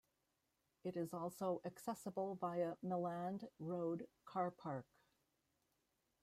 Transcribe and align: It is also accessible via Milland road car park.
It 0.83 0.97
is 0.97 1.13
also 1.13 1.61
accessible 1.63 2.33
via 2.33 2.75
Milland 2.81 3.47
road 3.59 4.07
car 4.25 4.49
park. 4.49 4.87